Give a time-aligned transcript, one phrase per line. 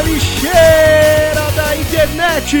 [0.00, 2.56] lixeira da internet!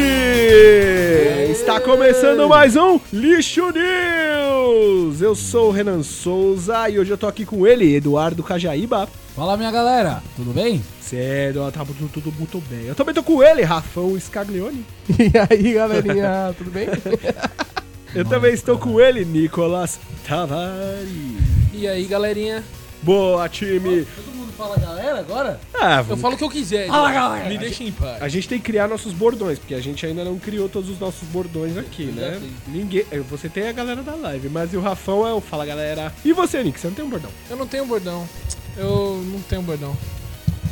[1.50, 5.22] Está começando mais um Lixo News!
[5.22, 9.08] Eu sou o Renan Souza e hoje eu tô aqui com ele, Eduardo Cajaíba.
[9.36, 10.82] Fala minha galera, tudo bem?
[11.00, 12.86] Sério, tá tudo, tudo muito bem.
[12.86, 14.84] Eu também tô com ele, Rafão Scaglione.
[15.18, 16.88] E aí, galerinha, tudo bem?
[18.14, 21.08] Eu também estou com ele, Nicolas Tavares.
[21.72, 22.64] E aí, galerinha?
[23.02, 24.04] Boa, time!
[24.34, 25.60] Mundo fala galera agora?
[25.72, 26.88] Ah, Eu vamos- falo o que eu quiser.
[26.88, 27.22] Fala, então.
[27.22, 27.48] galera.
[27.48, 28.20] Me deixa em paz.
[28.22, 30.98] A gente tem que criar nossos bordões, porque a gente ainda não criou todos os
[30.98, 32.40] nossos bordões aqui, né?
[32.66, 33.06] Ninguém.
[33.10, 36.12] eh, Você tem a galera da live, mas o Rafão é o Fala Galera.
[36.24, 36.78] E você, Nick?
[36.80, 37.30] Você não tem um bordão?
[37.48, 38.28] Eu não tenho bordão.
[38.76, 39.96] Eu não tenho bordão.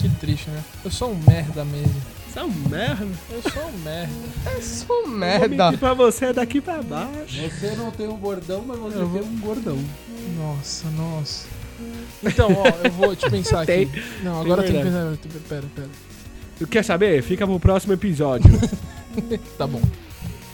[0.00, 0.62] Que triste, né?
[0.84, 1.94] Eu sou um merda mesmo.
[2.28, 3.06] Você é um merda.
[3.30, 4.12] Eu sou um merda.
[4.54, 5.48] Eu sou Vou merda.
[5.64, 7.40] mentir pra você daqui pra baixo.
[7.40, 9.78] Você não tem um bordão, mas você Eu tem um gordão.
[10.36, 11.46] Nossa, nossa.
[12.24, 13.66] Então, ó, eu vou te pensar aqui.
[13.66, 13.90] Tem.
[14.22, 15.16] Não, agora Tem tem que pensar.
[15.48, 15.88] Pera, pera.
[16.70, 17.22] Quer saber?
[17.22, 18.50] Fica pro próximo episódio.
[19.56, 19.80] Tá bom.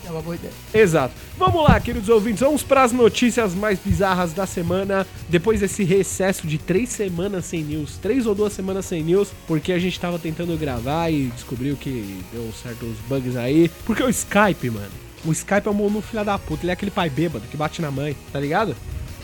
[0.07, 0.53] É uma boa ideia.
[0.73, 1.13] Exato.
[1.37, 2.41] Vamos lá, queridos ouvintes.
[2.41, 5.05] Vamos pras notícias mais bizarras da semana.
[5.29, 7.99] Depois desse recesso de três semanas sem news.
[7.99, 9.31] Três ou duas semanas sem news.
[9.49, 13.69] Porque a gente tava tentando gravar e descobriu que deu certos bugs aí.
[13.85, 14.91] Porque o Skype, mano.
[15.25, 16.65] O Skype é um mundo filho da puta.
[16.65, 18.77] Ele é aquele pai bêbado que bate na mãe, tá ligado?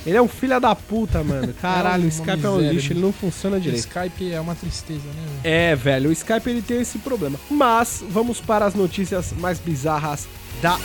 [0.06, 1.52] Ele é um filho da puta, mano.
[1.60, 3.80] Caralho, o uma Skype é um miséria, lixo, ele não funciona O direito.
[3.80, 5.22] Skype é uma tristeza, né?
[5.26, 5.40] velho?
[5.44, 7.38] É, velho, o Skype ele tem esse problema.
[7.50, 10.26] Mas vamos para as notícias mais bizarras
[10.62, 10.78] da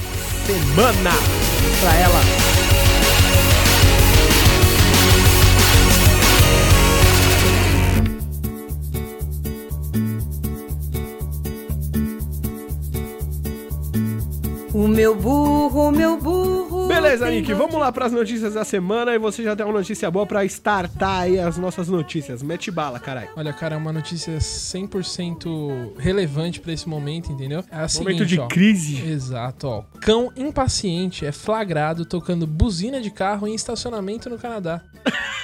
[0.45, 1.11] semana.
[1.79, 2.21] Pra ela.
[14.73, 16.52] O meu burro, o meu burro.
[17.03, 20.09] Beleza, Nick, vamos lá para as notícias da semana e você já tem uma notícia
[20.09, 22.41] boa pra startar aí as nossas notícias.
[22.41, 23.27] Mete bala, caralho.
[23.35, 27.59] Olha, cara, é uma notícia 100% relevante pra esse momento, entendeu?
[27.69, 28.47] É a Momento seguinte, de ó.
[28.47, 29.05] crise.
[29.05, 29.83] Exato, ó.
[29.99, 34.81] Cão impaciente é flagrado tocando buzina de carro em estacionamento no Canadá.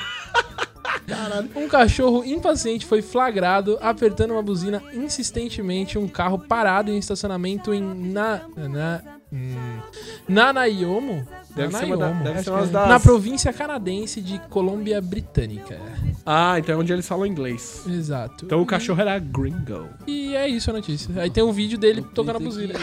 [1.55, 7.73] Um cachorro impaciente foi flagrado apertando uma buzina insistentemente em um carro parado em estacionamento
[7.73, 9.79] em na, na, hum,
[10.27, 11.27] Nanaiomo?
[11.55, 12.71] Deve ser uma da- deve ser que umas é.
[12.71, 15.77] das- Na província canadense de Colômbia Britânica.
[16.25, 17.83] Ah, então é onde eles falam inglês.
[17.87, 18.45] Exato.
[18.45, 19.87] Então o cachorro era gringo.
[20.07, 21.09] E é isso a notícia.
[21.21, 22.73] Aí tem um vídeo dele tocando a buzina.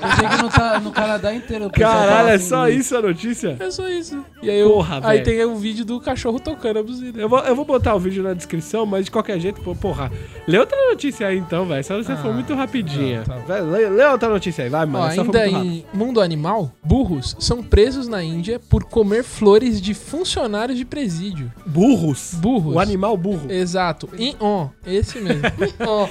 [0.00, 1.70] Pensei que no, Ca- no Canadá inteiro.
[1.70, 2.80] Caralho, é assim, só inglês.
[2.86, 3.56] isso a notícia?
[3.60, 4.24] É só isso.
[4.42, 5.24] E aí, eu, Porra, aí velho.
[5.24, 7.20] tem o vídeo do cachorro tocando a buzina.
[7.20, 10.10] Eu vou, eu vou botar o vídeo na descrição, mas de qualquer jeito, porra.
[10.46, 11.84] Lê outra notícia aí então, velho.
[11.84, 13.22] Só você Ah, for muito rapidinha.
[13.22, 13.40] tá, tá.
[13.46, 15.14] Vai, lê, lê outra notícia aí, vai, Ó, mano.
[15.14, 19.92] Só for ainda em mundo animal, burros são presos na Índia por comer flores de
[19.92, 21.52] funcionários de presídio.
[21.66, 22.32] Burros.
[22.40, 22.74] Burros.
[22.74, 23.52] O animal burro.
[23.52, 24.08] Exato.
[24.18, 24.70] In on.
[24.86, 25.42] Esse mesmo.
[25.86, 26.08] On.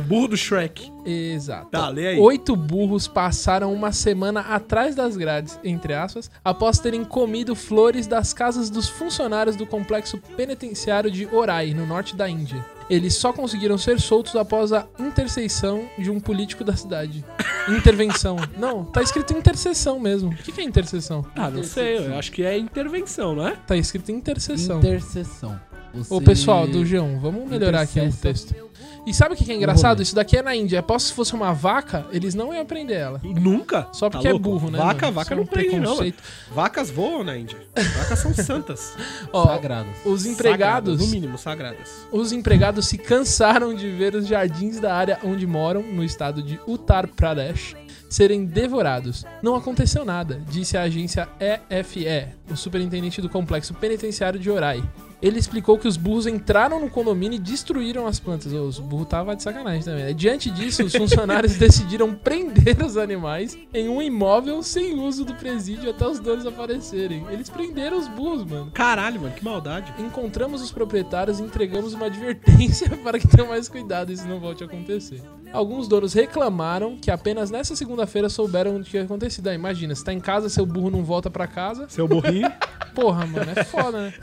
[0.00, 0.92] burro do Shrek.
[1.06, 1.70] Exato.
[1.70, 2.20] Tá, lê aí.
[2.20, 8.34] Oito burros passaram uma semana atrás das grades, entre aspas, após terem comido flores das
[8.34, 12.62] casas dos funcionários do complexo penitenciário de Orai, no norte da Índia.
[12.88, 17.24] Eles só conseguiram ser soltos após a interceição de um político da cidade.
[17.68, 18.36] Intervenção.
[18.56, 20.30] Não, tá escrito intercessão mesmo.
[20.30, 21.26] O que que é intercessão?
[21.34, 23.56] Ah, não sei, eu acho que é intervenção, não é?
[23.66, 24.78] Tá escrito intercessão.
[24.78, 25.60] Intercessão.
[25.94, 28.54] Você- Ô pessoal do G1, vamos melhorar aqui o texto.
[29.06, 30.02] E sabe o que que é engraçado?
[30.02, 30.80] Isso daqui é na Índia.
[30.80, 33.20] Aposto que se fosse uma vaca, eles não iam aprender ela.
[33.22, 33.86] Nunca.
[33.92, 34.48] Só Tá porque é louco?
[34.50, 34.78] burro, né?
[34.78, 35.12] Vaca, mano?
[35.14, 35.74] vaca Isso é não um prende, não.
[35.74, 35.86] mano.
[35.96, 36.22] preconceito.
[36.52, 37.56] Vacas voam na Índia.
[37.98, 38.94] Vacas são santas.
[39.32, 39.92] Ó, Sagrados.
[40.04, 42.06] os empregados, Sagradas, no mínimo, sagradas.
[42.10, 46.58] os empregados se cansaram de ver os jardins da área onde moram, no estado de
[46.66, 47.76] Uttar Pradesh,
[48.10, 49.24] serem devorados.
[49.42, 51.28] Não aconteceu nada, disse a agência
[51.70, 54.82] EFE, o superintendente do complexo penitenciário de Orai.
[55.26, 58.52] Ele explicou que os burros entraram no condomínio e destruíram as plantas.
[58.52, 60.14] Os burros tava de sacanagem também.
[60.14, 65.90] Diante disso, os funcionários decidiram prender os animais em um imóvel sem uso do presídio
[65.90, 67.26] até os donos aparecerem.
[67.28, 68.70] Eles prenderam os burros, mano.
[68.70, 69.92] Caralho, mano, que maldade.
[69.98, 74.38] Encontramos os proprietários e entregamos uma advertência para que tenham mais cuidado e isso não
[74.38, 75.20] volte a acontecer.
[75.52, 79.48] Alguns donos reclamaram que apenas nessa segunda-feira souberam o que tinha acontecido.
[79.48, 81.88] Ah, imagina, você tá em casa, seu burro não volta pra casa.
[81.88, 82.48] Seu burrinho.
[82.94, 84.14] Porra, mano, é foda, né?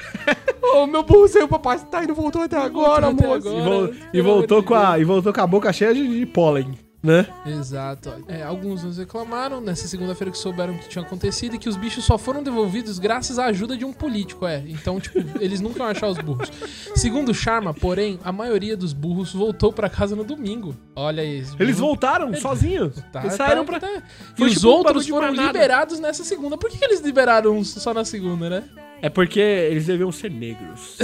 [0.61, 3.57] Ô, meu burro saiu pra pastar e não voltou até agora, voltou até moço.
[3.57, 3.69] e, agora.
[3.69, 6.19] vol- e pelo voltou amor de com a, e voltou com a boca cheia de,
[6.19, 7.28] de pólen, né?
[7.45, 8.13] Exato.
[8.30, 11.75] É, alguns nos reclamaram nessa segunda-feira que souberam o que tinha acontecido e que os
[11.75, 14.63] bichos só foram devolvidos graças à ajuda de um político, é.
[14.68, 16.50] Então, tipo, eles nunca iam achar os burros.
[16.95, 20.74] Segundo o Sharma, porém, a maioria dos burros voltou pra casa no domingo.
[20.95, 22.95] Olha esses Eles voltaram sozinhos.
[23.12, 23.80] Tá, Eles saíram tá- pra.
[23.81, 24.04] tá.
[24.38, 26.57] E os tipo outros foram liberados nessa segunda.
[26.57, 28.63] Por que, que eles liberaram uns só na segunda, né?
[29.03, 30.97] É porque eles deviam ser negros.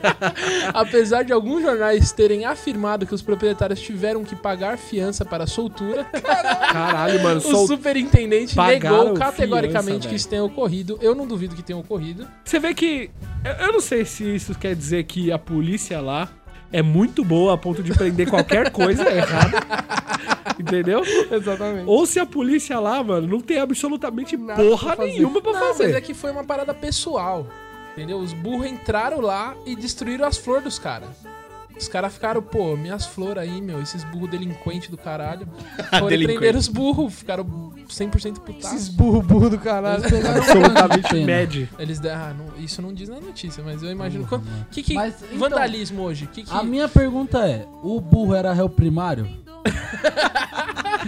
[0.72, 5.46] Apesar de alguns jornais terem afirmado que os proprietários tiveram que pagar fiança para a
[5.46, 6.04] soltura,
[6.72, 7.36] Caralho, mano.
[7.36, 7.66] o Sol...
[7.66, 10.16] superintendente Pagaram negou categoricamente fiança, que velho.
[10.16, 10.98] isso tenha ocorrido.
[11.02, 12.26] Eu não duvido que tenha ocorrido.
[12.42, 13.10] Você vê que.
[13.44, 16.28] eu- Eu não sei se isso quer dizer que a polícia lá
[16.72, 19.58] é muito boa a ponto de prender qualquer coisa errada.
[20.58, 21.02] Entendeu?
[21.30, 21.84] Exatamente.
[21.88, 25.12] Ou se a polícia lá, mano, não tem absolutamente porra pra fazer.
[25.12, 25.84] nenhuma pra não, fazer.
[25.84, 27.46] mas é que foi uma parada pessoal.
[27.92, 28.18] Entendeu?
[28.18, 31.10] Os burros entraram lá e destruíram as flores dos caras.
[31.76, 35.48] Os caras ficaram, pô, minhas flores aí, meu, esses burros delinquentes do caralho.
[35.98, 38.88] Foram prender os burros, ficaram 100% Esses putaços.
[38.90, 40.04] burro, burro do caralho.
[40.04, 41.68] Eles Absolutamente médio.
[41.78, 44.24] Eles deram, ah, não- isso não diz na notícia, mas eu imagino.
[44.24, 44.40] O
[44.70, 46.28] que, que Mas, então, vandalismo hoje?
[46.28, 49.28] Que que, A minha pergunta é: o burro era réu primário?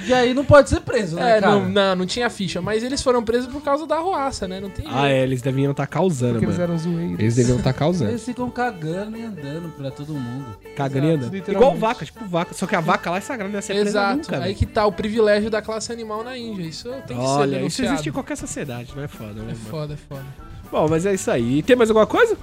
[0.07, 1.53] E aí não pode ser preso, né, É, cara?
[1.55, 4.61] não, não, não tinha ficha, mas eles foram presos por causa da arruaça, né?
[4.61, 6.71] Não tem Ah, é, eles deviam estar causando, Porque eles mano.
[6.73, 7.19] eram zoeiros.
[7.19, 8.11] Eles deviam estar causando.
[8.11, 10.57] Eles ficam cagando e andando pra todo mundo.
[10.77, 11.35] Cagando e andando.
[11.37, 12.55] Igual vaca, tipo vaca.
[12.55, 14.17] Só que a vaca lá é sagrada, não ia ser presa Exato.
[14.17, 16.63] nunca, aí que tá o privilégio da classe animal na Índia.
[16.65, 19.45] Isso tem que ser Olha, isso existe em qualquer sociedade, não é foda, né, É
[19.55, 19.57] mano?
[19.71, 20.25] foda, é foda.
[20.71, 21.59] Bom, mas é isso aí.
[21.59, 22.37] E tem mais alguma coisa?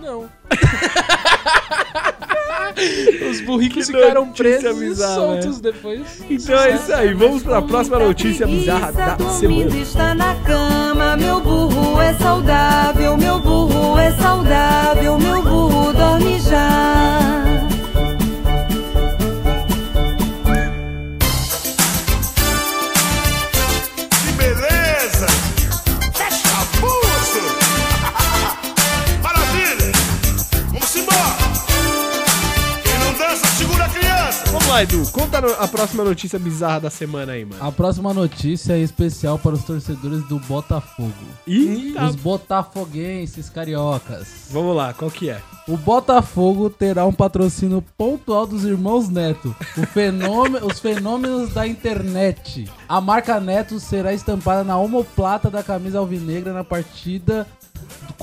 [0.00, 0.28] Não.
[3.30, 6.00] Os burricos Que ficaram presos bizarra, e soltos depois.
[6.28, 7.14] Então é isso aí.
[7.14, 9.82] Vamos pra próxima notícia bizarra da dormindo semana.
[9.82, 17.01] está na cama, meu burro é saudável, meu burro é saudável, meu burro dorme já.
[34.72, 35.06] Lá, Edu.
[35.12, 37.62] Conta a próxima notícia bizarra da semana aí, mano.
[37.62, 41.12] A próxima notícia é especial para os torcedores do Botafogo.
[41.46, 42.06] Ih, tá.
[42.08, 44.48] Os botafoguenses cariocas.
[44.50, 45.40] Vamos lá, qual que é?
[45.68, 52.68] O Botafogo terá um patrocínio pontual dos irmãos Neto, o fenômeno- os fenômenos da internet.
[52.88, 57.46] A marca Neto será estampada na omoplata da camisa alvinegra na partida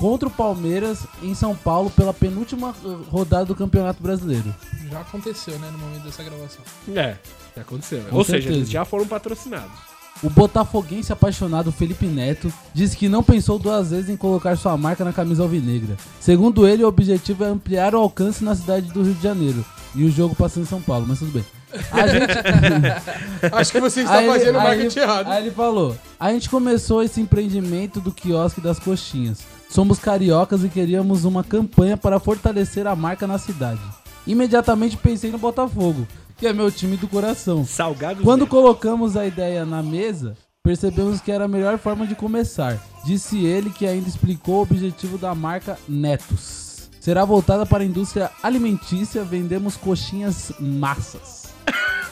[0.00, 2.74] contra o Palmeiras em São Paulo pela penúltima
[3.10, 4.54] rodada do Campeonato Brasileiro.
[4.90, 6.62] Já aconteceu, né, no momento dessa gravação.
[6.96, 7.16] É,
[7.54, 8.02] já aconteceu.
[8.08, 8.56] Com Ou seja, certeza.
[8.56, 9.90] eles já foram patrocinados.
[10.22, 15.04] O botafoguense apaixonado Felipe Neto disse que não pensou duas vezes em colocar sua marca
[15.04, 15.96] na camisa alvinegra.
[16.18, 19.62] Segundo ele, o objetivo é ampliar o alcance na cidade do Rio de Janeiro.
[19.94, 21.44] E o jogo passa em São Paulo, mas tudo bem.
[21.92, 23.54] A gente...
[23.54, 25.26] Acho que você está Aí ele- fazendo o aí marketing ele- errado.
[25.30, 29.38] Aí ele falou: A gente começou esse empreendimento do quiosque das coxinhas.
[29.70, 33.80] Somos cariocas e queríamos uma campanha para fortalecer a marca na cidade.
[34.26, 36.06] Imediatamente pensei no Botafogo,
[36.36, 37.64] que é meu time do coração.
[37.64, 38.50] Salgados Quando Neto.
[38.50, 42.78] colocamos a ideia na mesa, percebemos que era a melhor forma de começar.
[43.04, 46.88] Disse ele que ainda explicou o objetivo da marca Netos.
[47.00, 51.44] Será voltada para a indústria alimentícia, vendemos coxinhas massas.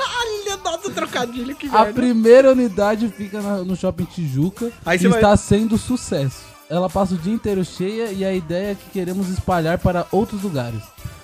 [0.01, 1.93] Olha, nossa, trocadilho, que A merda.
[1.93, 6.57] primeira unidade fica na- no Shopping Tijuca Aí e você vai- está sendo sucesso.
[6.71, 10.43] Ela passa o dia inteiro cheia e a ideia é que queremos espalhar para outros
[10.43, 10.83] lugares.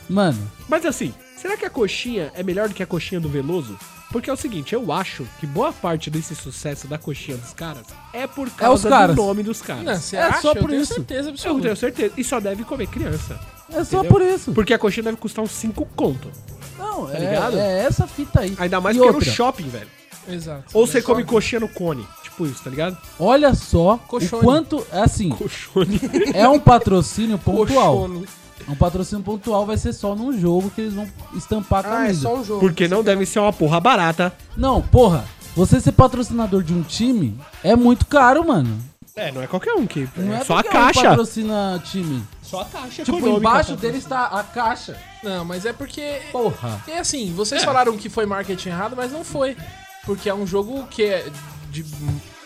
[0.08, 0.38] Mano,
[0.68, 3.78] Mas assim, será que a coxinha é melhor do que a coxinha do Veloso?
[4.10, 7.82] Porque é o seguinte, eu acho que boa parte desse sucesso da coxinha dos caras
[8.12, 9.16] é por causa caras.
[9.16, 9.84] do nome dos caras.
[9.84, 10.40] Não, você É acha?
[10.42, 10.94] só eu por tenho isso.
[10.94, 11.62] certeza Eu absoluta.
[11.62, 12.12] tenho certeza.
[12.16, 13.38] E só deve comer criança.
[13.70, 14.10] é só Entendeu?
[14.12, 14.52] por isso.
[14.52, 16.30] Porque a coxinha deve custar uns 5 conto.
[16.78, 17.58] Não, Tá é, ligado?
[17.58, 18.54] é essa fita aí.
[18.58, 19.88] Ainda mais E que é no outra, shopping, velho.
[20.28, 20.64] Exato.
[20.72, 22.06] Ou você come só- coxinha no cone.
[22.34, 22.96] Tipo isso, tá ligado?
[23.18, 24.42] Olha só Coxone.
[24.42, 24.86] o quanto.
[24.90, 26.00] É assim, Coxone.
[26.34, 27.96] é um patrocínio pontual.
[28.00, 28.26] Coxone.
[28.66, 31.94] É um patrocínio pontual, vai ser só num jogo que eles vão estampar a Ah,
[31.94, 32.22] é camisa.
[32.22, 32.60] só um jogo.
[32.60, 34.32] Porque não deve ser uma porra barata.
[34.56, 35.24] Não, porra,
[35.54, 38.78] você ser patrocinador de um time é muito caro, mano.
[39.14, 40.08] É, não é qualquer um que.
[40.16, 41.08] Não é, é só a qualquer um caixa.
[41.10, 42.24] patrocina time.
[42.42, 43.04] Só a caixa.
[43.04, 44.96] Tipo, embaixo dele está a caixa.
[45.22, 46.20] Não, mas é porque.
[46.32, 46.82] Porra.
[46.88, 49.56] É assim, vocês falaram que foi marketing errado, mas não foi.
[50.04, 51.26] Porque é um jogo que é
[51.82, 51.84] de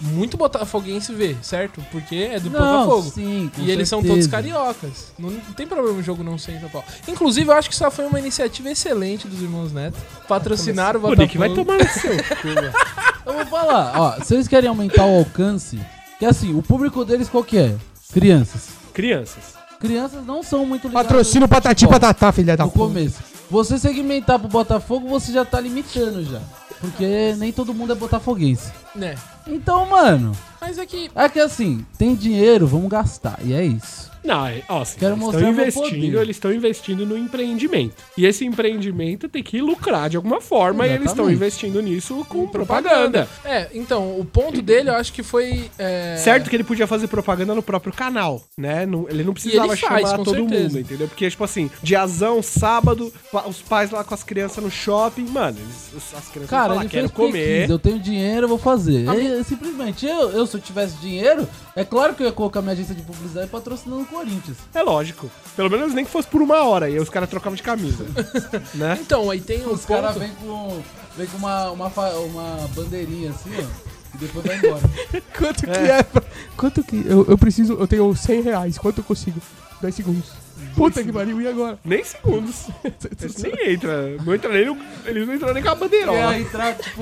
[0.01, 1.85] muito botafoguense ver, certo?
[1.93, 3.13] Porque é do Não, Botafogo.
[3.15, 4.15] sim, com E eles são certeza.
[4.15, 5.13] todos cariocas.
[5.19, 6.87] Não, não tem problema o jogo não ser em São Paulo.
[7.07, 9.99] Inclusive, eu acho que isso foi uma iniciativa excelente dos irmãos Neto.
[10.27, 11.23] Patrocinar o O Botafogo.
[11.23, 12.13] Nick vai tomar no seu.
[13.27, 15.79] Eu vou falar, ó, se eles querem aumentar o alcance,
[16.19, 17.75] que assim, o público deles qual que é?
[18.13, 18.69] Crianças.
[18.95, 19.55] Crianças.
[19.79, 22.87] Crianças não são muito ligadas Patrocínio no patati patatá, filha da No puta.
[22.87, 23.19] começo.
[23.51, 26.41] Você segmentar pro Botafogo, você já tá limitando já.
[26.81, 28.71] Porque nem todo mundo é botafoguense.
[28.95, 29.17] Né?
[29.47, 31.11] Então, mano, Mas é que.
[31.15, 33.39] é que assim, tem dinheiro, vamos gastar.
[33.43, 34.11] E é isso.
[34.29, 37.95] Não, é- ó, assim, Quero eles estão investindo, eles estão investindo no empreendimento.
[38.17, 41.37] E esse empreendimento tem que lucrar de alguma forma e eles estão Exatamente.
[41.37, 43.27] investindo nisso com propaganda.
[43.45, 45.71] É, então, o ponto dele eu acho que foi.
[45.79, 48.85] é, Certo que ele podia fazer propaganda no próprio canal, né?
[48.85, 50.65] Não- ele não precisava ele faz, chamar todo certeza.
[50.65, 51.09] mundo, entendeu?
[51.09, 53.11] Porque, tipo assim, diazão, sábado,
[53.47, 57.09] os pais lá com as crianças no shopping, mano, eles- as crianças Cara, ele quero
[57.11, 57.63] comer.
[57.63, 59.09] quis, eu tenho dinheiro, eu vou fazer.
[59.09, 61.49] A É, simplesmente, eu, eu, se eu tivesse dinheiro,
[61.81, 64.57] é claro que eu ia colocar minha agência de publicidade patrocinando o Corinthians.
[64.75, 65.31] É lógico.
[65.57, 68.05] Pelo menos nem que fosse por uma hora, e aí os caras trocavam de camisa.
[68.75, 68.99] né?
[69.01, 70.83] Então, aí tem um Os caras vêm com,
[71.17, 73.89] vem com uma, uma, uma bandeirinha assim, ó.
[74.15, 74.83] E depois vai embora.
[75.37, 76.03] Quanto que é?
[76.03, 76.23] pra-
[76.57, 77.05] Quanto que.
[77.07, 77.75] Eu, eu preciso.
[77.75, 78.79] Eu tenho 100 reais.
[78.79, 79.41] Quanto eu consigo?
[79.81, 80.31] 10 segundos.
[80.75, 81.79] Puta que pariu, e agora?
[81.85, 82.67] Nem segundos.
[83.21, 84.17] Eles nem entra.
[84.25, 86.31] Não entra nem no, Eles não entram nem com a e bandeirola.
[86.31, 87.01] aí entrar, tipo.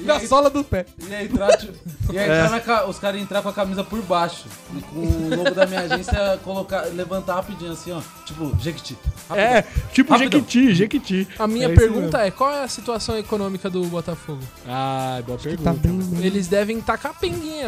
[0.00, 0.84] Na sola do pé.
[1.08, 1.72] e aí entrar, tipo,
[2.12, 4.44] e aí na ca- os caras entrar com a camisa por baixo.
[4.76, 8.00] E com o logo da minha agência colocar, levantar rapidinho assim, ó.
[8.24, 8.96] Tipo, Jequiti.
[9.28, 9.36] rapidão.
[9.56, 10.40] É, tipo Rapidão.
[10.40, 11.28] Jequiti, Jequiti.
[11.38, 14.40] A minha É pergunta é: qual é a situação econômica do Botafogo?
[14.66, 15.70] Ah, boa pergunta.
[15.70, 15.98] Tá bem.
[16.24, 16.80] Eles devem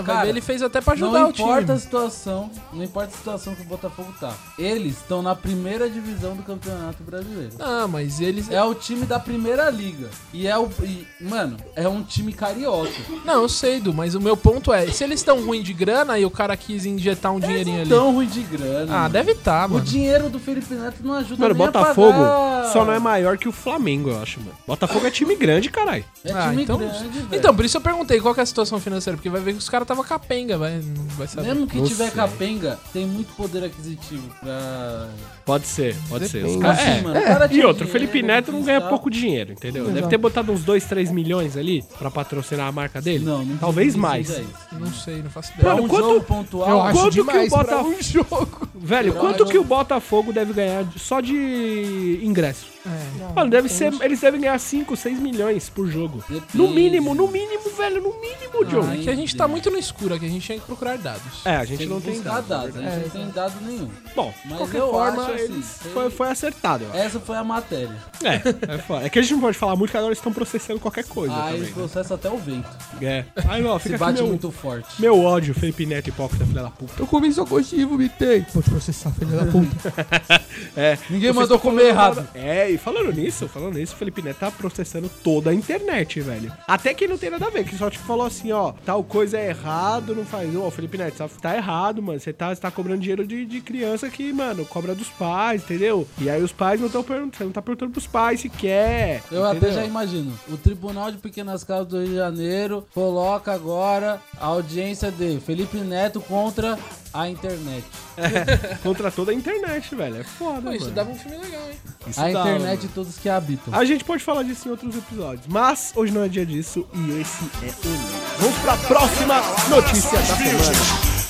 [0.03, 1.79] vai Cara, ver, ele fez até pra Não ajudar o importa a time.
[1.81, 4.33] situação, não importa a situação que o Botafogo tá.
[4.59, 7.53] Eles estão na primeira divisão do Campeonato Brasileiro.
[7.59, 8.51] Ah, mas eles.
[8.51, 10.09] É o time da primeira liga.
[10.33, 10.69] E é o.
[10.83, 12.91] e, mano, é um time carioca.
[13.25, 16.19] Não, eu sei, Du, mas o meu ponto é: se eles estão ruim de grana
[16.19, 17.89] e o cara quis injetar um dinheirinho ali.
[17.89, 18.87] Tão ruim de grana.
[18.93, 19.09] Ah, mano.
[19.11, 19.85] deve estar, O mano.
[19.85, 22.29] dinheiro do Felipe Neto não ajuda Mano, nem Botafogo a
[22.63, 22.73] pagar...
[22.73, 24.53] só não é maior que o Flamengo, eu acho, mano.
[24.67, 26.05] Botafogo é time grande, caralho.
[26.25, 27.29] É Ah, time então- grande, velho.
[27.33, 29.59] Então, por isso eu perguntei qual que é a situação financeira, porque vai ver que
[29.59, 31.49] os caras tava capenga, vai, não vai saber.
[31.49, 32.15] Mesmo que Não tiver sei.
[32.15, 35.09] capenga, tem muito poder aquisitivo pra.
[35.45, 36.39] Pode ser, pode ser.
[36.39, 36.63] Os Depende.
[36.63, 37.01] caras- é.
[37.03, 39.85] mano, o cara E outro, o Felipe Neto não ganha pouco dinheiro, entendeu?
[39.85, 40.11] Deve Exato.
[40.11, 43.25] ter botado uns 2, 3 milhões ali pra patrocinar a marca dele.
[43.25, 44.14] Não, não Talvez mais.
[44.21, 44.45] Isso.
[44.73, 45.75] Não sei, não faço Pra ideia.
[45.75, 48.69] Mano, um quanto- jogo pontual, Eu acho quanto que o demais Bota- pra um jogo.
[48.75, 52.74] Velho, quanto eu- que o Botafogo deve ganhar só de ingresso?
[52.87, 53.33] É.
[53.35, 56.23] Mano, deve ser, eles devem ganhar 5, 6 milhões por jogo.
[56.29, 56.47] Depende.
[56.55, 58.87] No mínimo, no mínimo, velho, no mínimo, John.
[58.91, 60.99] Ah, é que a gente tá muito no escuro aqui, a gente tem que procurar
[60.99, 61.41] dados.
[61.45, 62.47] É, a gente tem não tem buscar dado.
[62.49, 63.89] dados, a gente É, não tem dado nenhum.
[64.15, 66.99] Bom, de Mas qualquer eu forma, acho, assim, eles- tem- foi, foi acertado, eu acho.
[66.99, 67.97] Essa foi a matéria.
[68.23, 69.07] É, é foda.
[69.07, 71.35] É que a gente não pode falar muito, que agora eles estão processando qualquer coisa
[71.45, 71.73] Aí também.
[71.73, 72.69] processa até o vento.
[73.01, 73.25] né?
[73.37, 73.43] É.
[73.49, 75.01] Aí, ó, Se fica aqui bate meu, muito forte.
[75.01, 76.93] meu ódio, Felipe Neto, hipócrita, filha da puta.
[76.99, 78.45] Eu comi seu coxinha e vomitei.
[78.53, 79.95] Vou te processar, filha da puta.
[80.77, 80.97] É.
[81.11, 82.27] Ninguém mandou comer errado.
[82.35, 86.53] É, e falando nisso, falando nisso, o Felipe Neto tá processando toda a internet, velho.
[86.67, 89.39] Até que não tem nada a ver, que só te falou assim, ó, tal coisa
[89.39, 90.55] é errado, não faz.
[90.57, 92.19] Ó, Felipe Neto, tá, tá errado, mano.
[92.19, 96.07] Você tá, tá cobrando dinheiro de, de criança que, mano, cobra dos pais, entendeu?
[96.19, 99.23] E aí os pais não estão perguntando, você não tá perguntando pros pais se quer.
[99.31, 99.75] Eu até entendeu?
[99.77, 100.33] já imagino.
[100.49, 105.79] O Tribunal de Pequenas Causas do Rio de Janeiro coloca agora a audiência de Felipe
[105.79, 106.79] Neto contra
[107.15, 107.85] a internet.
[108.83, 110.17] Contra toda a internet, velho.
[110.17, 110.95] É foda, Pô, isso mano.
[110.97, 111.77] dava um filme legal, hein?
[112.09, 112.81] Isso a dá, internet mano.
[112.85, 113.75] e todos que habitam.
[113.75, 117.21] A gente pode falar disso em outros episódios, mas hoje não é dia disso e
[117.21, 118.11] esse é o News.
[118.39, 120.75] Vamos pra próxima notícia da semana.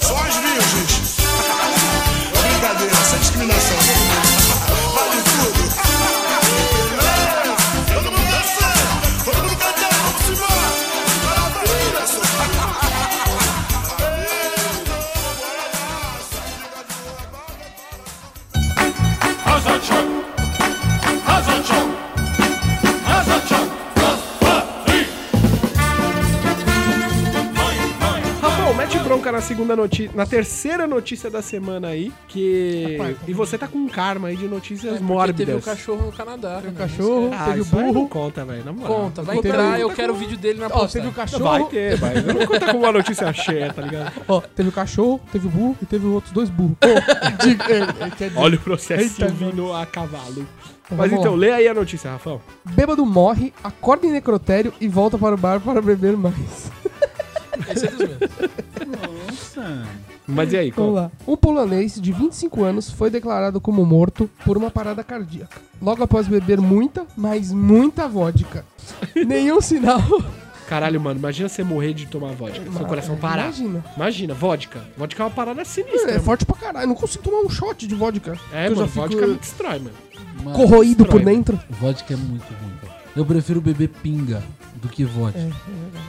[0.00, 1.17] Só as virgens.
[2.41, 3.76] Brincadeira, sem discriminação.
[4.95, 5.63] Vale tudo.
[29.35, 32.97] Na segunda notícia, na terceira notícia da semana aí, que...
[33.26, 35.47] E você tá com um karma aí de notícias Porque mórbidas.
[35.47, 36.57] teve o cachorro no Canadá.
[36.57, 36.79] Teve o né?
[36.79, 38.09] cachorro, Ah, teve o burro.
[38.09, 38.97] conta, velho, na moral.
[38.97, 41.09] Conta, vai entrar, eu quero o vídeo dele na Ó, teve postagem.
[41.09, 41.45] o cachorro.
[41.45, 42.14] Vai ter, vai.
[42.23, 44.12] Não conta com uma notícia cheia, tá ligado?
[44.29, 46.76] Ó, teve o cachorro, teve o burro e teve outros dois burros.
[46.85, 50.47] É, é, Olha o processo vindo a cavalo.
[50.85, 51.38] então Mas então, lá.
[51.38, 52.41] lê aí a notícia, Rafael.
[52.64, 56.71] Bêbado morre, acorda em necrotério e volta para o bar para beber mais.
[57.71, 58.19] Esse é dos meus.
[59.31, 59.87] Nossa.
[60.27, 61.01] Mas e aí, Vamos conta.
[61.03, 61.11] lá.
[61.33, 65.61] Um polonês de 25 anos foi declarado como morto por uma parada cardíaca.
[65.81, 68.65] Logo após beber muita, mas muita vodka.
[69.27, 70.01] Nenhum sinal.
[70.67, 72.65] Caralho, mano, imagina você morrer de tomar vodka.
[72.73, 73.45] Seu coração parar.
[73.45, 73.85] Imagina.
[73.97, 74.81] Imagina, vodka.
[74.97, 76.11] Vodka é uma parada sinistra.
[76.11, 76.25] É mano.
[76.25, 76.85] forte pra caralho.
[76.85, 78.39] Eu não consigo tomar um shot de vodka.
[78.51, 79.91] É, Eu já mano, fico vodka me destrói, mano.
[80.43, 81.61] Mano, corroído por destrói, dentro.
[81.69, 82.95] vodka é muito ruim, cara.
[83.15, 84.43] Eu prefiro beber pinga
[84.85, 85.41] do que vodka.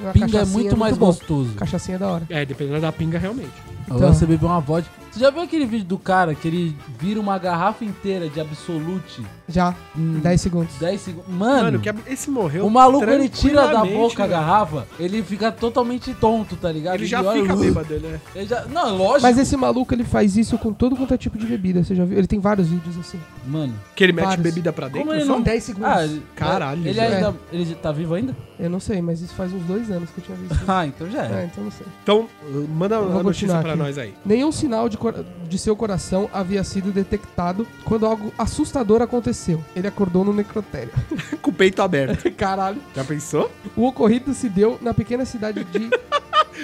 [0.02, 1.08] Uma Pinga é muito mais bom.
[1.08, 1.54] gostoso.
[1.56, 2.26] Cachaçinha é da hora.
[2.30, 3.50] É, dependendo da pinga, realmente.
[3.88, 4.14] Agora Então.
[4.14, 4.90] você beber uma vodka.
[5.12, 9.24] Você já viu aquele vídeo do cara que ele vira uma garrafa inteira de Absolute
[9.48, 10.76] Já, em 10 segundos.
[10.78, 11.30] 10 segundos?
[11.34, 12.66] Mano, Mano, que ab- esse morreu.
[12.66, 16.96] o maluco ele tira da boca a garrafa, ele fica totalmente tonto, tá ligado?
[16.96, 18.20] Ele já olha, fica uh, bêbado, né?
[18.36, 19.22] ele já- Não, lógico.
[19.22, 22.04] Mas esse maluco, ele faz isso com todo quanto é tipo de bebida, você já
[22.04, 22.18] viu?
[22.18, 23.20] Ele tem vários vídeos assim.
[23.46, 24.44] Mano, Que ele mete Vários.
[24.44, 25.02] bebida pra dentro.
[25.02, 25.34] Como ele só?
[25.34, 25.90] não- 10 segundos.
[25.90, 27.36] ah, ele- Caralho, Ele ainda.
[27.52, 28.36] Ele tá vivo ainda?
[28.60, 30.56] Eu não sei, mas isso faz uns dois anos que eu tinha visto.
[30.68, 31.50] Ah, então já é, é.
[31.52, 31.86] então não sei.
[32.04, 32.28] Então,
[32.70, 33.80] manda uma notícia pra aqui.
[33.80, 34.14] nós aí.
[34.26, 39.64] Nenhum sinal de, cor- de seu coração havia sido detectado quando algo assustador aconteceu.
[39.76, 40.90] Ele acordou no necrotério.
[41.42, 42.30] Com o peito aberto.
[42.36, 42.82] Caralho.
[42.96, 43.52] Já pensou?
[43.76, 45.90] O ocorrido se deu na pequena cidade de.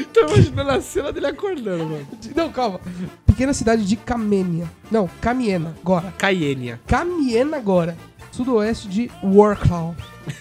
[0.05, 2.07] Tô imaginando a cena dele acordando, mano.
[2.35, 2.79] não, calma.
[3.25, 4.69] Pequena cidade de Camênia.
[4.89, 6.13] Não, Camiena, agora.
[6.17, 6.79] Caiênia.
[6.87, 7.97] Camiena, agora.
[8.31, 9.93] Sudoeste de Warclaw.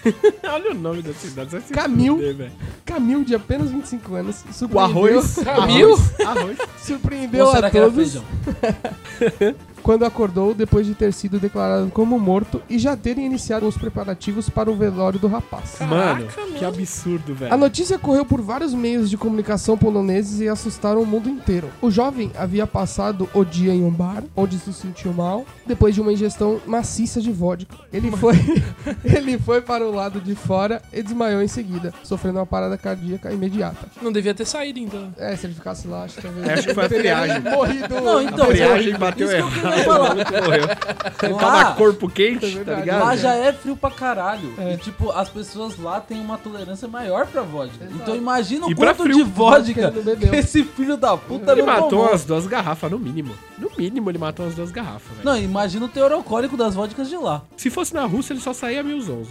[0.47, 1.59] Olha o nome da cidade.
[1.61, 2.15] Se Camil.
[2.17, 2.51] fuder.
[2.85, 4.79] Camil, de apenas 25 anos, O surpreendeu,
[5.19, 5.35] arroz.
[5.43, 5.93] Camil?
[5.93, 6.19] Arroz.
[6.21, 6.57] arroz.
[6.81, 8.23] surpreendeu Ou a será que era todos feijão?
[9.81, 14.49] quando acordou depois de ter sido declarado como morto e já terem iniciado os preparativos
[14.49, 15.77] para o velório do rapaz.
[15.81, 17.57] Mano, Caraca, que absurdo, A velho.
[17.57, 21.69] notícia correu por vários meios de comunicação poloneses e assustaram o mundo inteiro.
[21.81, 26.01] O jovem havia passado o dia em um bar, onde se sentiu mal, depois de
[26.01, 27.75] uma ingestão maciça de vodka.
[27.91, 28.35] Ele foi,
[29.03, 33.31] ele foi para o lado de fora e desmaiou em seguida, sofrendo uma parada cardíaca
[33.31, 33.87] imediata.
[34.01, 35.13] Não devia ter saído, então.
[35.17, 36.49] É, se ele ficasse lá, acho que talvez...
[36.49, 37.41] Acho que foi a teria friagem.
[37.51, 38.01] Morrido.
[38.01, 39.35] Não, então, A friagem bateu que
[39.71, 40.15] eu queria falar.
[40.43, 41.35] Morreu.
[41.35, 42.99] Lá- Tava corpo quente, É tá ligado?
[43.03, 44.53] Lá já é frio pra caralho.
[44.57, 44.73] É.
[44.73, 47.83] E, tipo, as pessoas lá têm uma tolerância maior pra vodka.
[47.83, 48.01] Exato.
[48.01, 51.67] Então imagina o E quanto frio, de vodka que esse filho da puta Ele não
[51.73, 52.07] matou tomou.
[52.09, 53.33] umas duas garrafas, no mínimo.
[53.57, 55.25] No mínimo, ele matou umas duas garrafas, velho.
[55.25, 57.41] Não, imagina o teor alcoólico das vodkas de lá.
[57.57, 59.29] Se fosse na Rússia, ele só saía mil onze.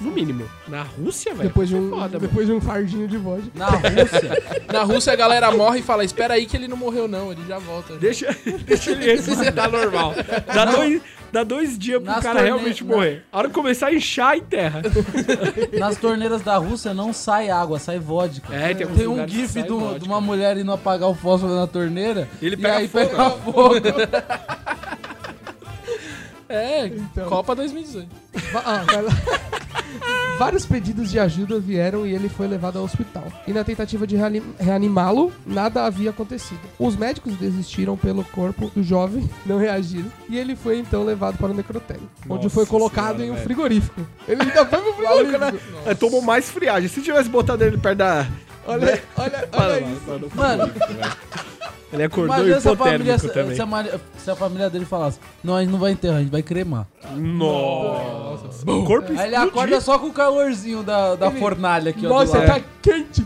[0.00, 0.48] No mínimo.
[0.68, 1.48] Na Rússia, velho.
[1.48, 3.50] Depois de, um, foda, depois de um fardinho de vodka.
[3.54, 4.42] Na Rússia.
[4.72, 7.32] Na Rússia a galera morre e fala: Espera aí que ele não morreu, não.
[7.32, 7.94] Ele já volta.
[7.96, 10.14] Deixa, deixa ele ressuscitar normal.
[10.54, 13.24] Dá dois, dá dois dias pro Nas cara torne- realmente na- morrer.
[13.32, 14.82] A hora que começar a inchar, enterra.
[15.78, 18.54] Nas torneiras da Rússia não sai água, sai vodka.
[18.54, 19.98] É, tem Tem um gif do- vodka.
[19.98, 22.28] de uma mulher indo apagar o fósforo na torneira.
[22.40, 23.06] Ele e pega aí fogo.
[23.08, 23.74] pega fogo.
[26.50, 27.28] É, Então.
[27.28, 28.08] Copa 2018.
[28.52, 29.12] Va- ah, vai lá.
[30.38, 33.24] Vários pedidos de ajuda vieram e ele foi levado ao hospital.
[33.46, 36.60] E na tentativa de reani- reanimá-lo, nada havia acontecido.
[36.78, 41.50] Os médicos desistiram pelo corpo do jovem, não reagiram, e ele foi então levado para
[41.50, 43.44] o necrotério, onde foi colocado senhora, em um velho.
[43.44, 44.00] frigorífico.
[44.26, 45.52] Ele ainda foi pro frigorífico, né?
[45.86, 46.88] É, tomou mais friagem.
[46.88, 48.26] Se tivesse botado ele perto da.
[48.66, 50.36] Olha, olha, olha mano, isso.
[50.36, 50.72] Mano.
[51.92, 53.56] Ele acordou imagina se família, hipotérmico se, também.
[53.56, 56.30] se a se a família dele falasse: Não, a gente não vai enterrar, a gente
[56.30, 56.86] vai cremar.
[57.16, 58.70] Nossa.
[58.70, 62.08] O corpo Aí ele acorda só com o calorzinho da, da Ele- fornalha aqui, ó.
[62.10, 62.60] Nossa, do lado.
[62.60, 63.24] tá quente.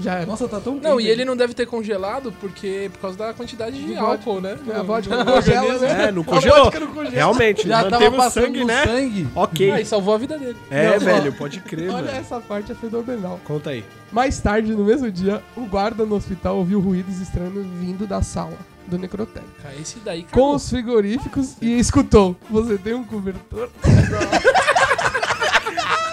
[0.00, 0.26] Já era.
[0.26, 3.32] Nossa, tá tão Não, quente e ele não deve ter congelado porque por causa da
[3.34, 4.56] quantidade de, De álcool, né?
[4.74, 6.04] A No- vodka não congela, né?
[6.08, 6.64] É, não A congelou.
[6.64, 7.10] vodka não congela.
[7.10, 8.84] Realmente, Já manteve o passando sangue, no né?
[8.86, 9.28] sangue.
[9.34, 9.70] Ok.
[9.70, 10.56] Ah, e salvou a vida dele.
[10.70, 13.38] É, Não, velho, pode crer, Olha essa parte é fenomenal.
[13.44, 13.84] Conta aí.
[14.12, 18.56] Mais tarde, no mesmo dia, o guarda no hospital ouviu ruídos estranhos vindo da sala
[18.86, 19.48] do necrotério.
[19.62, 20.54] Cara, esse daí Com cagou.
[20.56, 22.34] os frigoríficos e escutou.
[22.50, 23.68] Você tem um cobertor?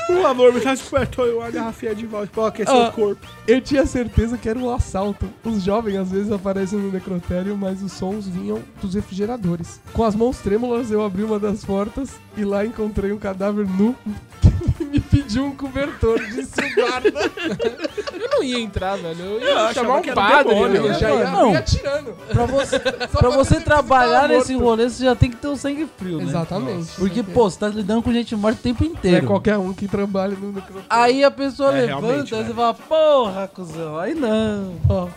[0.10, 2.88] O amor me transportou uma garrafinha de volta pra aquecer Ah.
[2.90, 3.28] o corpo.
[3.48, 5.28] Eu tinha certeza que era um assalto.
[5.44, 9.80] Os jovens às vezes aparecem no necrotério, mas os sons vinham dos refrigeradores.
[9.94, 13.96] Com as mãos trêmulas, eu abri uma das portas e lá encontrei um cadáver nu
[14.78, 17.12] que me pediu um cobertor, disse o guarda.
[18.38, 19.20] Eu não ia entrar, velho.
[19.24, 20.54] Eu ia Eu achava chamar que um era padre.
[20.54, 21.46] demônio, eu já ia Não.
[21.48, 22.14] abrir atirando.
[22.30, 22.80] Pra você,
[23.12, 24.66] Só pra você trabalhar nesse morto.
[24.66, 26.24] rolê, você já tem que ter um sangue frio, né?
[26.24, 26.92] Exatamente.
[26.98, 29.28] Porque, pô, você tá lidando com gente morta o tempo é inteiro.
[29.28, 30.84] qualquer um que trabalha no necrotério.
[30.90, 32.48] Aí a pessoa É, levanta realmente, e velho.
[32.48, 34.74] você fala, porra, cuzão, aí não.
[34.90, 35.08] Ó,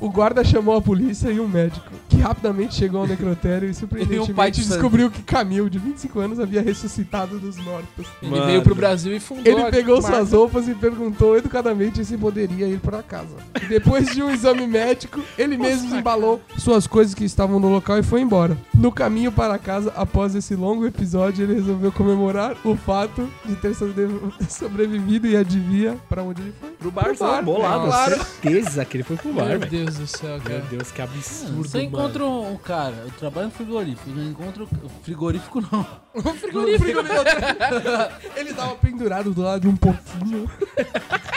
[0.00, 3.72] o guarda chamou a polícia e um médico, que rapidamente chegou ao necrotério e E
[3.72, 8.06] um pai surpreendentemente descobriu que Camil, de 25 anos, havia ressuscitado dos mortos.
[8.22, 8.46] Ele Mano.
[8.46, 10.16] veio pro Brasil e fundou Ele pegou marca.
[10.18, 13.36] suas roupas e perguntou educadamente se poderia ir para casa.
[13.62, 17.98] E depois de um exame médico, ele mesmo embalou suas coisas que estavam no local
[17.98, 18.56] e foi embora.
[18.74, 23.74] No caminho para casa, após esse longo episódio, ele resolveu comemorar o fato de ter
[23.74, 24.08] sobre-
[24.48, 26.70] sobrevivido e adivinha para onde ele foi.
[26.70, 27.86] Pro bar, Pro bar, bolado.
[27.86, 28.16] claro.
[28.42, 29.70] Certeza que ele foi pro bar, Meu velho.
[29.96, 30.60] Deus do céu, Meu cara.
[30.70, 31.88] Deus, que absurdo, Você mano.
[31.88, 34.68] encontra um cara, eu trabalho no frigorífico, não encontro.
[35.02, 35.86] Frigorífico não.
[38.36, 40.50] Ele tava pendurado do lado de um pouquinho.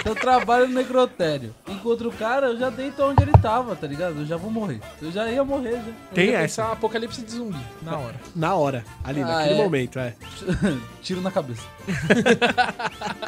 [0.03, 1.53] Eu trabalho no necrotério.
[1.67, 4.17] Encontro o cara, eu já deito onde ele tava, tá ligado?
[4.21, 4.81] Eu já vou morrer.
[4.99, 5.91] Eu já ia morrer já.
[6.11, 6.63] Tem Eu ia essa.
[6.63, 8.15] pensar apocalipse de zumbi, na hora.
[8.35, 9.63] Na hora, ali, Ah, naquele é.
[9.63, 10.15] momento, é.
[11.03, 11.61] tiro na cabeça.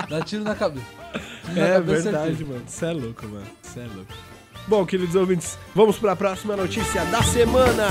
[0.10, 0.86] Dá tiro na cabeça.
[1.46, 2.52] Tiro na É cabeça, verdade, certeza.
[2.52, 2.64] mano.
[2.66, 3.48] Você é louco, mano.
[3.62, 4.14] Você é louco.
[4.67, 7.88] Bom, queridos ouvintes, vamos para a próxima notícia da semana.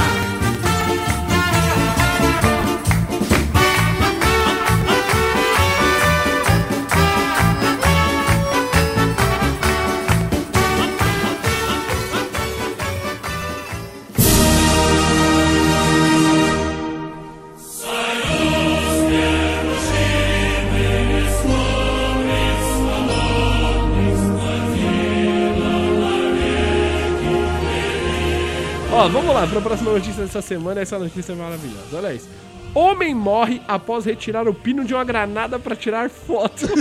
[29.02, 30.80] Ó, vamos lá para a próxima notícia dessa semana.
[30.80, 31.96] Essa notícia é maravilhosa.
[31.96, 32.28] Olha isso.
[32.74, 36.66] Homem morre após retirar o pino de uma granada para tirar foto.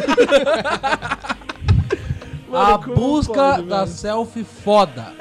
[2.54, 3.92] A Mano, como busca pode, da velho?
[3.98, 5.14] selfie foda.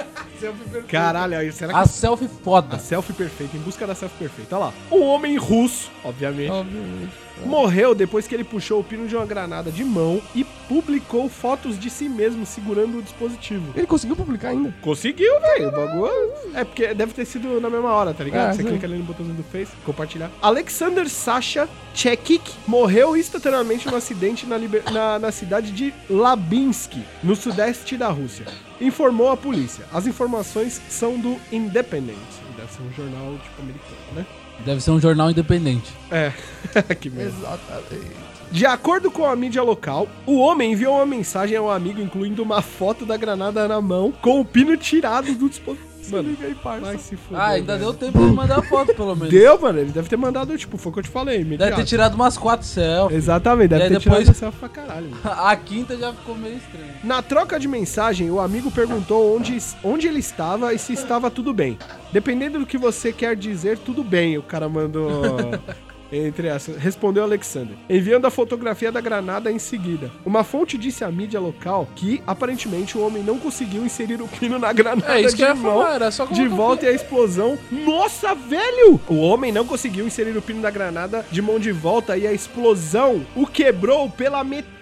[0.88, 2.78] Caralho, aí, será que A selfie A foda.
[2.78, 4.56] selfie perfeita, em busca da selfie perfeita.
[4.56, 4.72] Olha lá.
[4.90, 7.12] Um homem russo, obviamente, Obviamente.
[7.46, 11.78] Morreu depois que ele puxou o pino de uma granada de mão e publicou fotos
[11.78, 13.72] de si mesmo segurando o dispositivo.
[13.76, 14.72] Ele conseguiu publicar ainda.
[14.80, 15.68] Conseguiu, velho.
[15.68, 16.32] O bagulho.
[16.54, 18.50] É porque deve ter sido na mesma hora, tá ligado?
[18.50, 18.68] É, Você sim.
[18.68, 20.30] clica ali no botãozinho do Face, compartilhar.
[20.40, 27.34] Alexander Sasha Chekik morreu instantaneamente num acidente na, liber- na- na cidade de Labinsk, no
[27.34, 28.46] sudeste da Rússia.
[28.80, 29.84] Informou a polícia.
[29.92, 32.16] As informações são do Independent.
[32.56, 34.26] Deve ser um jornal, tipo, americano, né?
[34.64, 35.92] Deve ser um jornal independente.
[36.10, 36.32] É.
[37.00, 37.32] que merda.
[37.32, 38.30] Exatamente.
[38.50, 42.60] De acordo com a mídia local, o homem enviou uma mensagem ao amigo, incluindo uma
[42.60, 45.89] foto da granada na mão, com o pino tirado do dispositivo.
[46.10, 46.80] Mano, Liga aí, parça.
[46.86, 47.40] vai se fuder.
[47.40, 47.84] Ah, ainda velho.
[47.92, 49.30] deu tempo de mandar foto, pelo menos.
[49.30, 49.78] Deu, mano.
[49.78, 51.76] Ele deve ter mandado, tipo, foi o que eu te falei, Deve imediato.
[51.76, 53.16] ter tirado umas quatro selfies.
[53.18, 55.08] Exatamente, deve E ter depois- tirado selfie pra caralho.
[55.10, 55.20] Mano.
[55.46, 56.94] A quinta já ficou meio estranha.
[57.04, 61.52] Na troca de mensagem, o amigo perguntou onde, onde ele estava e se estava tudo
[61.54, 61.78] bem.
[62.12, 65.10] Dependendo do que você quer dizer, tudo bem, o cara mandou.
[66.12, 70.10] Entre essas, respondeu Alexander, enviando a fotografia da granada em seguida.
[70.24, 74.58] Uma fonte disse à mídia local que, aparentemente, o homem não conseguiu inserir o pino
[74.58, 76.92] na granada É isso que de eu ia falar, era só de volta e a
[76.92, 77.58] explosão.
[77.70, 79.00] Nossa, velho!
[79.08, 82.32] O homem não conseguiu inserir o pino da granada de mão de volta e a
[82.32, 84.79] explosão o quebrou pela metade.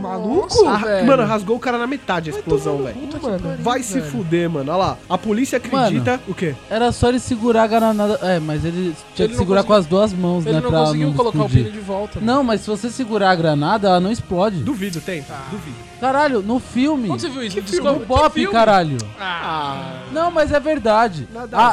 [0.00, 1.06] Maluco, Ah, velho.
[1.06, 2.96] Mano, rasgou o cara na metade a explosão, velho.
[2.96, 3.56] Puta, mano.
[3.60, 4.70] Vai se fuder, mano.
[4.72, 4.98] Olha lá.
[5.08, 6.20] A polícia acredita.
[6.28, 6.54] O quê?
[6.70, 8.18] Era só ele segurar a granada.
[8.22, 10.60] É, mas ele tinha Ele que não segurar com as duas mãos, Ele né?
[10.60, 11.64] não pra conseguiu colocar o explodir.
[11.64, 12.20] pino de volta.
[12.20, 14.62] Não, mas se você segurar a granada, ela não explode.
[14.62, 15.34] Duvido, tenta.
[15.50, 15.76] Duvido.
[16.00, 17.10] Caralho, no filme.
[17.10, 17.56] Onde você viu isso?
[17.56, 17.90] Que No filme?
[18.06, 18.52] No Que filme?
[18.52, 18.98] caralho.
[19.18, 20.02] Ah.
[20.12, 21.28] Não, mas é verdade.
[21.32, 21.72] Nada A, a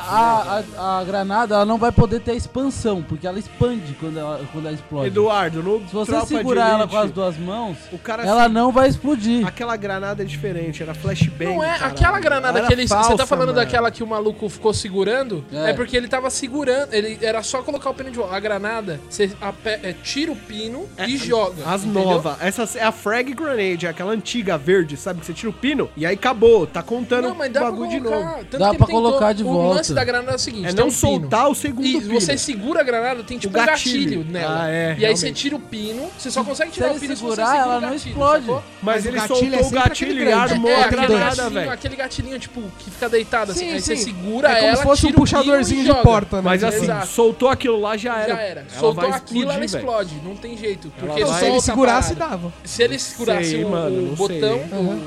[0.60, 4.18] a, a, a granada ela não vai poder ter a expansão, porque ela expande quando
[4.18, 5.08] ela, quando ela explode.
[5.08, 8.24] Eduardo, no Se você Tropa de segurar ela Elite, com as duas mãos, o cara
[8.26, 9.46] ela se- não vai explodir.
[9.46, 11.46] Aquela granada é diferente, era flashbang.
[11.56, 11.86] Não é, caralho.
[11.94, 12.88] aquela granada Era que ele.
[12.88, 13.60] você falsa, tá falando mano.
[13.60, 15.44] daquela que o maluco ficou segurando?
[15.52, 15.72] É.
[15.72, 15.74] É.
[15.74, 16.94] porque ele tava segurando.
[16.94, 18.36] Ele era só colocar o pino de volta.
[18.36, 19.32] A granada, você
[19.66, 21.64] é, tira o pino e joga.
[21.66, 22.38] As novas.
[22.42, 25.20] Essa é a Frag Grenade, é aquela antiga verde, sabe?
[25.20, 26.66] Que você tira o pino e aí acabou.
[26.68, 28.26] Tá contando Não, mas o dá bagulho pra de colocar.
[28.32, 28.46] novo.
[28.46, 29.76] Tanto Dá pra colocar de O volta.
[29.78, 30.92] lance da granada é o seguinte: É não um pino.
[30.92, 32.14] soltar o segundo E pino.
[32.20, 34.20] você segura a granada, tem tipo O um gatilho.
[34.20, 34.64] gatilho nela.
[34.64, 35.20] Ah, é, e aí realmente.
[35.20, 37.48] você tira o pino, você só consegue Se tirar ele o pino se você segurar,
[37.52, 38.46] segura ela o não gatilho, explode.
[38.46, 38.64] sacou?
[38.82, 40.54] Mas, Mas o ele gatilho soltou é o sempre gatilho aquele e grande.
[40.54, 41.72] armou É, a aquele granada, gatilhinho, velho.
[41.72, 43.60] aquele gatilhinho, tipo, que fica deitado assim.
[43.68, 46.42] Sim, aí você segura É como ela, se fosse um o puxadorzinho de porta, né?
[46.44, 48.36] Mas assim, soltou aquilo lá, já era.
[48.36, 48.60] Já era.
[48.62, 50.16] Ela Soltou aquilo, ela explode.
[50.24, 50.92] Não tem jeito.
[50.98, 52.54] Ela Porque Se ele segurasse, dava.
[52.64, 53.68] Se ele segurasse o,
[54.04, 54.78] o não botão, sei.
[54.78, 54.98] o, Uhum.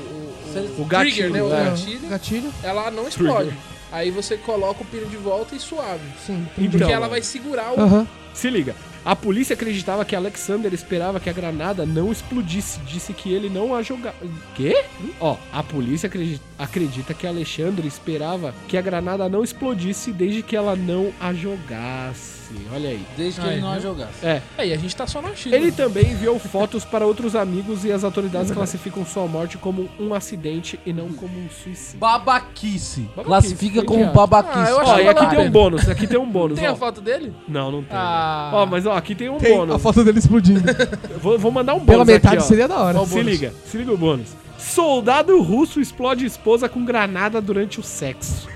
[0.77, 1.43] o, O gatilho, trigger, né?
[1.43, 1.63] O é.
[1.65, 2.53] gatilho, Gatilho?
[2.63, 3.53] ela não explode.
[3.91, 6.01] Aí você coloca o pino de volta e suave.
[6.25, 6.45] Sim.
[6.57, 8.07] Então, Porque ela vai segurar o.
[8.33, 8.75] Se liga.
[9.05, 12.79] A polícia acreditava que Alexander esperava que a granada não explodisse.
[12.81, 14.15] Disse que ele não a jogava.
[14.53, 14.83] Quê?
[15.19, 20.55] Ó, a polícia acredi- acredita que Alexandre esperava que a granada não explodisse desde que
[20.57, 22.36] ela não a jogasse.
[22.73, 23.05] Olha aí.
[23.15, 24.25] Desde que Ai, ele não a jogasse.
[24.25, 24.41] É.
[24.57, 25.55] É, e a gente tá só na China.
[25.55, 30.13] Ele também enviou fotos para outros amigos e as autoridades classificam sua morte como um
[30.13, 31.99] acidente e não como um suicídio.
[31.99, 33.01] Babaquice.
[33.15, 34.15] Babaquice, Classifica como idiota.
[34.17, 34.57] babaquice.
[34.59, 36.73] Ah, eu Ó, e aqui tem um bônus, aqui tem um bônus, Tem ó.
[36.73, 37.33] a foto dele?
[37.47, 37.97] Não, não tem.
[37.97, 38.51] Ah.
[38.53, 39.75] Ó, mas ó, aqui tem um Tem bônus.
[39.75, 40.61] a foto dele explodindo.
[41.21, 43.05] Vou, vou mandar um bônus Pela metade aqui, seria da hora.
[43.05, 44.27] Se liga, se liga o bônus.
[44.57, 48.47] Soldado russo explode esposa com granada durante o sexo.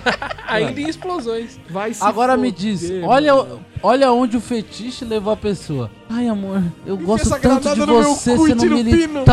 [0.48, 1.58] Ainda em explosões.
[1.68, 3.06] Vai se Agora me foder, diz, mano.
[3.08, 3.46] olha,
[3.82, 5.90] olha onde o fetiche levou a pessoa.
[6.08, 9.24] Ai, amor, eu gosto essa tanto de você e sendo o pino."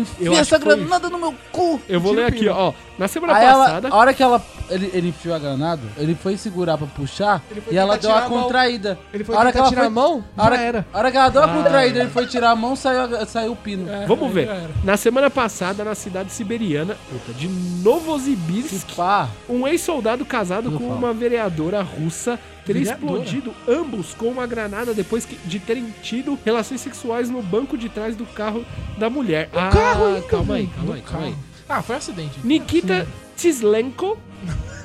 [0.00, 1.80] Enfia essa granada no meu cu.
[1.88, 2.72] Eu vou ler aqui, ó.
[2.98, 3.88] Na semana Aí ela, passada.
[3.90, 7.60] a hora que ela, ele, ele enfiou a granada, ele foi segurar pra puxar Ele
[7.60, 8.42] foi e ela tentar deu uma tirar a mão.
[8.44, 8.98] contraída.
[9.12, 10.86] Ele foi tentar tirar a mão, a hora, já era.
[10.92, 11.48] a hora que ela deu a Ah.
[11.48, 13.86] contraída, ele foi tirar a mão, saiu, a- saiu o pino.
[14.06, 14.48] Vamos ver.
[14.82, 21.12] Na semana passada, na cidade siberiana puta, de Novosibirsk, Pá, um ex-soldado casado com uma
[21.12, 23.22] vereadora russa teria Vereadora?
[23.22, 27.88] explodido ambos com uma granada depois que- de terem tido relações sexuais no banco de
[27.88, 28.64] trás do carro
[28.98, 29.48] da mulher.
[29.54, 31.34] ah, carro ainda, calma aí, calma aí, calma aí.
[31.68, 32.38] Ah, foi um acidente.
[32.44, 34.18] Nikita Tislenko.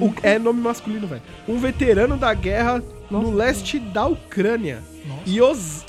[0.00, 1.20] O- é nome masculino, velho.
[1.46, 4.82] Um veterano da guerra no leste da Ucrânia.
[5.26, 5.84] Ios,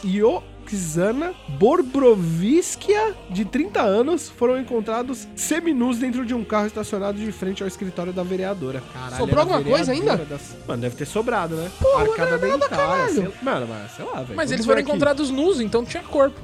[0.72, 7.64] Ioxana Borbroviskia, de 30 anos, foram encontrados seminus dentro de um carro estacionado de frente
[7.64, 8.82] ao escritório da vereadora.
[8.94, 10.18] Caralho, Sobrou a alguma coisa ainda?
[10.18, 11.72] das- Mano, deve ter sobrado, né?
[11.82, 12.86] Porra, Arcada não é nada, dentária.
[12.88, 13.14] caralho.
[13.14, 14.36] sei- Mano, mas sei lá, velho.
[14.36, 14.90] Mas eles foram aqui.
[14.90, 16.40] encontrados nus, então tinha corpo.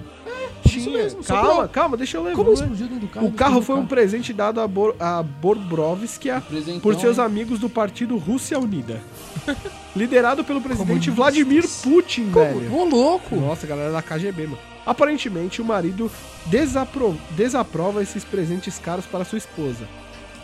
[0.65, 0.97] Isso Tinha.
[0.97, 1.69] mesmo, calma, sobrou.
[1.69, 2.33] calma, deixa eu ler.
[2.35, 3.27] Como explodiu dentro do carro?
[3.27, 7.23] O carro foi um presente dado a, Bor a Borbrovskia Presentão, por seus hein?
[7.25, 9.01] amigos do partido Rússia Unida.
[9.95, 11.15] Liderado pelo presidente Comunistas.
[11.15, 12.59] Vladimir Putin, o carro?
[12.59, 12.73] velho.
[12.75, 13.35] Ô, louco.
[13.35, 14.57] Nossa, galera da KGB, mano.
[14.85, 16.11] Aparentemente, o marido
[16.47, 19.87] desapro- desaprova esses presentes caros para sua esposa.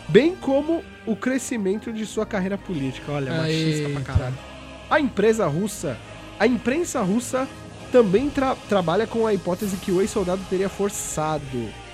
[0.08, 3.12] Bem como o crescimento de sua carreira política.
[3.12, 4.38] Olha, machista pra caralho.
[4.90, 5.96] A empresa russa,
[6.40, 7.46] a imprensa russa
[7.92, 11.42] também tra- trabalha com a hipótese que o ex-soldado teria forçado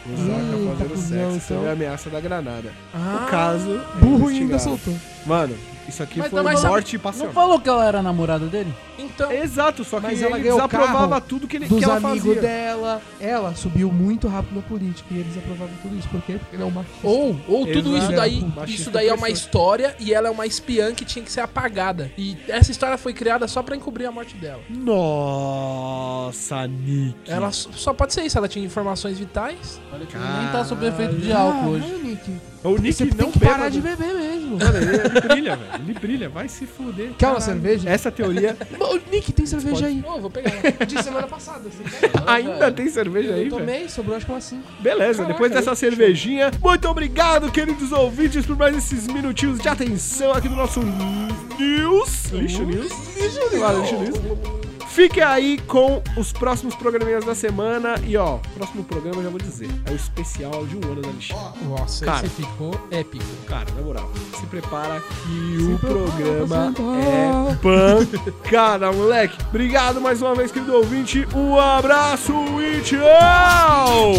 [0.06, 1.56] o Zaka Eita, fazendo cuzão, sexo então.
[1.58, 2.72] sob a ameaça da granada.
[2.94, 4.94] Ah, O caso é Burro ainda soltou.
[5.26, 5.54] Mano,
[5.88, 7.32] isso aqui Mas foi não, sabe- morte Não passional.
[7.32, 8.72] falou que ela era namorada dele?
[8.98, 9.30] Então.
[9.32, 12.40] Exato, só que Mas ele ela desaprovava tudo que, ele, Dos que ela amigos fazia.
[12.42, 13.00] dela.
[13.20, 16.08] Ela subiu muito rápido na política e eles aprovavam tudo isso.
[16.08, 16.34] Por quê?
[16.38, 16.98] Porque ele é um machista.
[17.06, 20.46] Ou, ou tudo isso daí, Machista isso daí é uma história e ela é uma
[20.46, 22.10] espiã que tinha que ser apagada.
[22.18, 24.60] E essa história foi criada só pra encobrir a morte dela.
[24.68, 27.14] Nossa, Nick.
[27.26, 29.80] Ela só pode ser isso, ela tinha informações vitais.
[29.92, 31.84] Olha que nem tá sob efeito de álcool hoje.
[31.86, 32.40] Caralho, Nick.
[32.64, 34.58] O Nick Você não tem que parar de beber mesmo.
[34.58, 35.70] Mano, ele, ele brilha, velho.
[35.84, 36.28] Ele brilha.
[36.28, 37.12] Vai se fuder.
[37.16, 37.88] Quer uma cerveja?
[37.88, 40.02] Essa teoria Ô, Nick, tem cerveja aí.
[40.04, 40.50] Ô, vou pegar.
[40.84, 41.68] De semana passada.
[41.68, 42.10] Você quer?
[42.26, 43.58] ainda tem cerveja aí, Eu velho.
[43.58, 44.62] tomei, sobrou acho que umas 5.
[44.80, 49.68] Beleza, Caraca, depois dessa aí, cervejinha, muito obrigado, queridos ouvintes, por mais esses minutinhos de
[49.68, 52.24] atenção aqui do nosso News.
[52.32, 52.92] Lixo News.
[53.16, 53.80] Lixo News.
[53.80, 54.57] Lixo News.
[54.98, 57.94] Fique aí com os próximos programinhas da semana.
[58.04, 59.70] E ó, próximo programa eu já vou dizer.
[59.86, 61.64] É o especial de um ano da Alexandre.
[61.68, 62.26] Nossa, Cara.
[62.26, 63.24] esse ficou épico.
[63.46, 67.54] Cara, na moral, se prepara que Se o prepara programa é
[68.32, 69.38] pancada, moleque.
[69.50, 71.28] Obrigado mais uma vez, querido ouvinte.
[71.32, 74.14] Um abraço e tchau!